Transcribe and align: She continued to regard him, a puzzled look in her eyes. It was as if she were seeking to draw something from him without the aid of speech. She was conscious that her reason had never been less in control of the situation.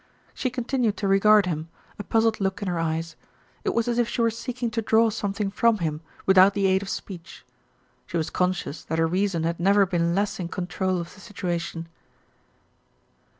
She 0.33 0.49
continued 0.49 0.97
to 0.97 1.07
regard 1.07 1.45
him, 1.45 1.69
a 1.99 2.03
puzzled 2.03 2.41
look 2.41 2.63
in 2.63 2.67
her 2.67 2.79
eyes. 2.79 3.15
It 3.63 3.75
was 3.75 3.87
as 3.87 3.99
if 3.99 4.09
she 4.09 4.23
were 4.23 4.31
seeking 4.31 4.71
to 4.71 4.81
draw 4.81 5.11
something 5.11 5.51
from 5.51 5.77
him 5.77 6.01
without 6.25 6.55
the 6.55 6.65
aid 6.65 6.81
of 6.81 6.89
speech. 6.89 7.45
She 8.07 8.17
was 8.17 8.31
conscious 8.31 8.83
that 8.85 8.97
her 8.97 9.05
reason 9.05 9.43
had 9.43 9.59
never 9.59 9.85
been 9.85 10.15
less 10.15 10.39
in 10.39 10.47
control 10.47 10.99
of 10.99 11.13
the 11.13 11.19
situation. 11.19 11.87